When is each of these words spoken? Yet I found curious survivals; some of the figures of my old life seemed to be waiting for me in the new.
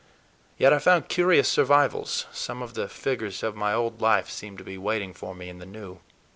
Yet 0.57 0.73
I 0.73 0.79
found 0.79 1.09
curious 1.09 1.47
survivals; 1.47 2.25
some 2.33 2.63
of 2.63 2.73
the 2.73 2.89
figures 2.89 3.43
of 3.43 3.55
my 3.55 3.71
old 3.75 4.01
life 4.01 4.31
seemed 4.31 4.57
to 4.57 4.63
be 4.63 4.75
waiting 4.79 5.13
for 5.13 5.35
me 5.35 5.47
in 5.47 5.59
the 5.59 5.65
new. 5.67 5.99